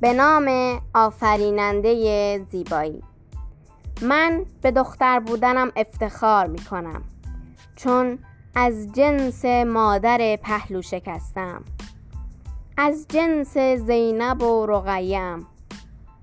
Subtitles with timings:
[0.00, 3.02] به نام آفریننده زیبایی.
[4.02, 7.02] من به دختر بودنم افتخار می کنم
[7.76, 8.18] چون
[8.54, 11.64] از جنس مادر پهلو شکستم.
[12.76, 15.46] از جنس زینب و رقیم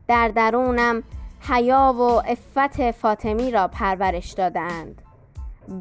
[0.08, 1.04] در درونم
[1.40, 5.02] حیا و عفت فاطمی را پرورش دادند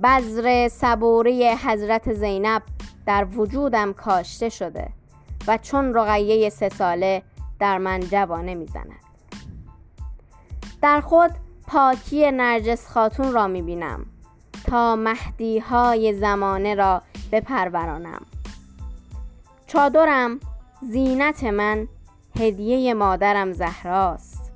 [0.02, 2.62] بذر صبوری حضرت زینب
[3.06, 4.88] در وجودم کاشته شده
[5.47, 7.23] و چون رقیه سه ساله
[7.59, 9.05] در من جوانه می‌زند.
[10.83, 11.31] در خود
[11.67, 14.07] پاکی نرجس خاتون را می بینم
[14.65, 18.27] تا مهدی های زمانه را بپرورانم.
[19.67, 20.41] چادرم
[20.91, 21.89] زینت من
[22.41, 24.52] هدیه مادرم زهراست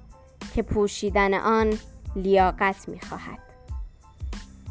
[0.54, 1.78] که پوشیدن آن
[2.16, 3.38] لیاقت می خواهد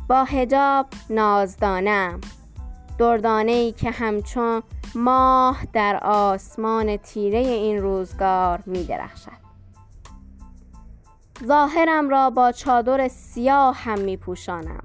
[0.09, 2.21] با هجاب نازدانم.
[2.97, 4.63] دردانه ای که همچون
[4.95, 9.47] ماه در آسمان تیره این روزگار می درخشد
[11.45, 14.83] ظاهرم را با چادر سیاه هم می پوشانم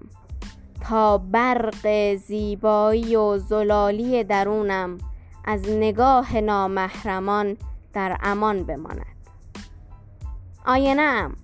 [0.80, 4.98] تا برق زیبایی و زلالی درونم
[5.44, 7.56] از نگاه نامحرمان
[7.92, 9.06] در امان بماند.
[10.66, 11.36] آینه ام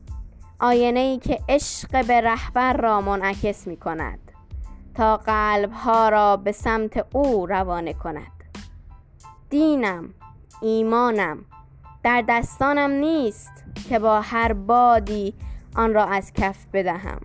[0.61, 4.28] آینه ای که عشق به رهبر را منعکس می کند
[4.99, 8.33] تا قلب ها را به سمت او روانه کند.
[9.51, 10.15] دینم
[10.63, 11.45] ایمانم
[12.03, 15.35] در دستانم نیست که با هر بادی
[15.77, 17.21] آن را از کف بدهم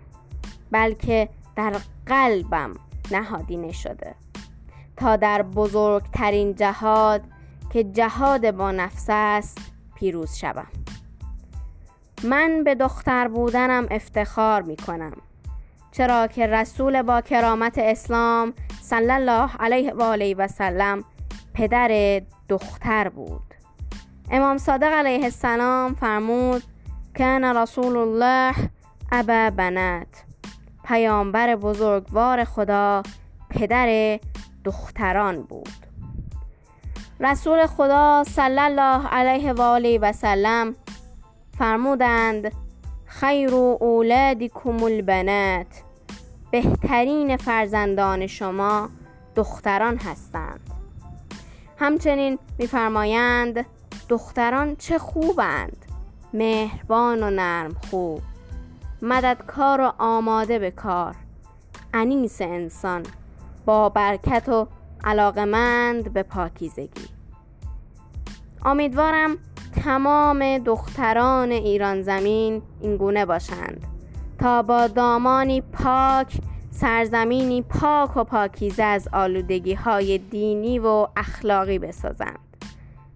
[0.70, 2.74] بلکه در قلبم
[3.10, 4.14] نهادینه شده.
[4.96, 7.22] تا در بزرگترین جهاد
[7.72, 9.58] که جهاد با نفس است
[9.94, 10.68] پیروز شوم.
[12.24, 15.12] من به دختر بودنم افتخار می کنم
[15.96, 21.04] چرا که رسول با کرامت اسلام صلی الله علیه و آله و سلم
[21.54, 23.54] پدر دختر بود.
[24.30, 26.62] امام صادق علیه السلام فرمود
[27.18, 28.54] کان رسول الله
[29.12, 30.24] ابا بنات.
[30.84, 33.02] پیامبر بزرگوار خدا
[33.50, 34.18] پدر
[34.64, 35.86] دختران بود.
[37.20, 40.74] رسول خدا صلی الله علیه و آله و سلم
[41.58, 42.63] فرمودند
[43.20, 45.66] خیر اولادکم البنات.
[46.50, 48.88] بهترین فرزندان شما
[49.36, 50.60] دختران هستند.
[51.78, 53.66] همچنین میفرمایند
[54.08, 55.76] دختران چه خوبند.
[56.32, 58.22] مهربان و نرم خوب.
[59.02, 61.14] مددکار و آماده به کار.
[61.92, 63.02] انیس انسان.
[63.64, 64.66] با برکت و
[65.04, 67.08] علاقمند به پاکیزگی.
[68.64, 69.38] امیدوارم
[69.74, 73.86] تمام دختران ایران زمین این گونه باشند.
[74.38, 76.40] تا با دامانی پاک
[76.70, 82.38] سرزمینی پاک و پاکیزه از آلودگی های دینی و اخلاقی بسازند.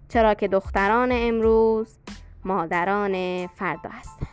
[0.09, 1.97] چرا که دختران امروز
[2.45, 4.27] مادران فردا هستند.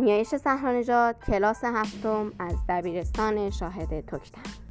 [0.00, 4.63] نیایش سهرانژاد کلاس هفتم از دبیرستان شاهد تکتم